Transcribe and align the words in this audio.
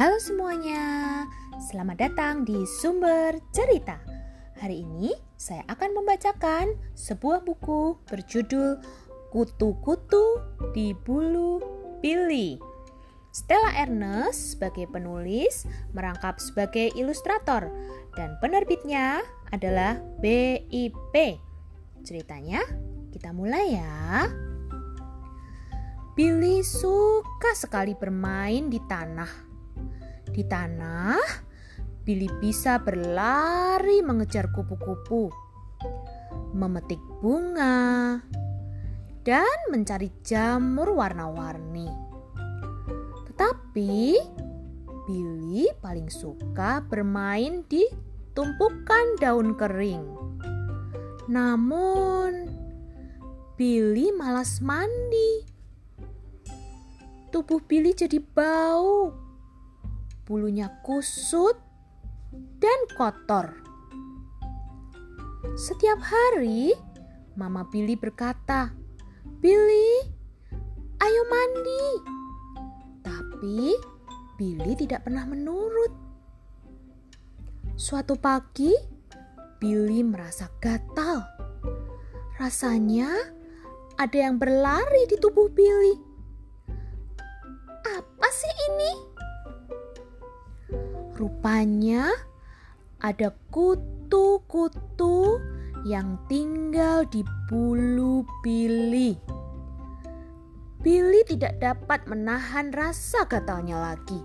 Halo 0.00 0.16
semuanya, 0.16 1.28
selamat 1.68 1.96
datang 2.00 2.48
di 2.48 2.64
Sumber 2.64 3.36
Cerita. 3.52 4.00
Hari 4.56 4.80
ini 4.80 5.12
saya 5.36 5.60
akan 5.68 5.92
membacakan 5.92 6.72
sebuah 6.96 7.44
buku 7.44 8.00
berjudul 8.08 8.80
Kutu-kutu 9.28 10.40
di 10.72 10.96
Bulu 10.96 11.60
Billy. 12.00 12.56
Stella 13.28 13.76
Ernest 13.76 14.56
sebagai 14.56 14.88
penulis 14.88 15.68
merangkap 15.92 16.40
sebagai 16.40 16.96
ilustrator 16.96 17.68
dan 18.16 18.40
penerbitnya 18.40 19.20
adalah 19.52 20.00
BIP. 20.24 21.44
Ceritanya 22.08 22.64
kita 23.12 23.36
mulai 23.36 23.76
ya. 23.76 24.32
Billy 26.16 26.64
suka 26.64 27.52
sekali 27.52 27.92
bermain 27.92 28.72
di 28.72 28.80
tanah. 28.88 29.49
Di 30.30 30.42
tanah, 30.46 31.18
Billy 32.06 32.30
bisa 32.38 32.78
berlari 32.78 34.02
mengejar 34.02 34.50
kupu-kupu, 34.54 35.30
memetik 36.54 37.02
bunga, 37.18 38.18
dan 39.26 39.58
mencari 39.70 40.10
jamur 40.22 40.94
warna-warni. 40.94 41.90
Tetapi 43.30 44.16
Billy 45.10 45.66
paling 45.82 46.06
suka 46.06 46.82
bermain 46.86 47.66
di 47.66 47.82
tumpukan 48.32 49.18
daun 49.18 49.58
kering. 49.58 50.06
Namun, 51.26 52.50
Billy 53.58 54.14
malas 54.14 54.62
mandi 54.62 55.50
tubuh 57.30 57.62
Billy 57.62 57.94
jadi 57.94 58.18
bau. 58.18 59.29
Bulunya 60.30 60.70
kusut 60.86 61.58
dan 62.62 62.78
kotor. 62.94 63.50
Setiap 65.58 65.98
hari, 65.98 66.70
Mama 67.34 67.66
Billy 67.66 67.98
berkata, 67.98 68.70
"Billy, 69.42 70.06
ayo 71.02 71.22
mandi." 71.26 71.86
Tapi 73.02 73.74
Billy 74.38 74.78
tidak 74.78 75.10
pernah 75.10 75.26
menurut. 75.26 75.90
Suatu 77.74 78.14
pagi, 78.14 78.70
Billy 79.58 80.06
merasa 80.06 80.46
gatal. 80.62 81.26
Rasanya 82.38 83.10
ada 83.98 84.14
yang 84.14 84.38
berlari 84.38 85.10
di 85.10 85.18
tubuh 85.18 85.50
Billy 85.50 86.10
sih 88.30 88.54
ini? 88.72 89.09
Rupanya 91.20 92.08
ada 93.04 93.28
kutu-kutu 93.52 95.36
yang 95.84 96.16
tinggal 96.32 97.04
di 97.12 97.20
bulu 97.44 98.24
Billy. 98.40 99.20
Billy 100.80 101.20
tidak 101.28 101.60
dapat 101.60 102.08
menahan 102.08 102.72
rasa 102.72 103.28
gatalnya 103.28 103.92
lagi. 103.92 104.16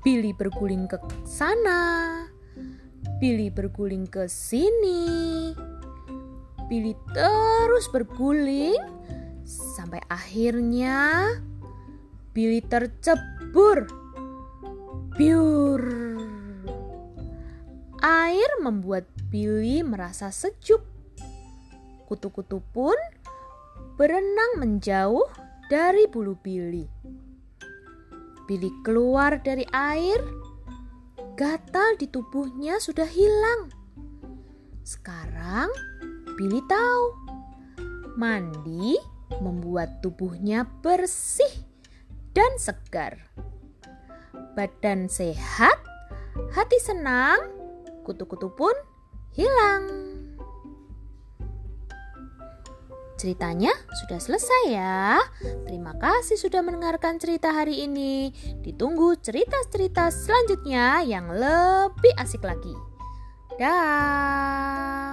Billy 0.00 0.32
berguling 0.32 0.88
ke 0.88 0.96
sana, 1.28 2.24
Billy 3.20 3.52
berguling 3.52 4.08
ke 4.08 4.24
sini. 4.24 5.52
Billy 6.64 6.96
terus 7.12 7.92
berguling 7.92 8.80
sampai 9.44 10.00
akhirnya 10.08 11.28
Billy 12.32 12.64
tercebur. 12.64 14.07
Biur. 15.18 15.82
Air 17.98 18.50
membuat 18.62 19.02
Billy 19.34 19.82
merasa 19.82 20.30
sejuk. 20.30 20.78
Kutu-kutu 22.06 22.62
pun 22.70 22.94
berenang 23.98 24.62
menjauh 24.62 25.26
dari 25.66 26.06
bulu 26.06 26.38
Billy. 26.38 26.86
Billy 28.46 28.70
keluar 28.86 29.42
dari 29.42 29.66
air, 29.74 30.22
gatal 31.34 31.98
di 31.98 32.06
tubuhnya 32.06 32.78
sudah 32.78 33.10
hilang. 33.10 33.74
Sekarang 34.86 35.66
Billy 36.38 36.62
tahu 36.70 37.04
mandi 38.14 38.94
membuat 39.42 39.98
tubuhnya 39.98 40.62
bersih 40.78 41.66
dan 42.38 42.54
segar. 42.54 43.18
Badan 44.58 45.06
sehat, 45.06 45.78
hati 46.50 46.82
senang, 46.82 47.38
kutu-kutu 48.02 48.50
pun 48.50 48.74
hilang. 49.30 49.86
Ceritanya 53.14 53.70
sudah 54.02 54.18
selesai 54.18 54.62
ya. 54.74 55.22
Terima 55.62 55.94
kasih 55.94 56.34
sudah 56.34 56.66
mendengarkan 56.66 57.22
cerita 57.22 57.54
hari 57.54 57.86
ini. 57.86 58.34
Ditunggu 58.58 59.14
cerita-cerita 59.22 60.10
selanjutnya 60.10 61.06
yang 61.06 61.30
lebih 61.30 62.18
asik 62.18 62.42
lagi. 62.42 62.74
Dah. 63.62 65.07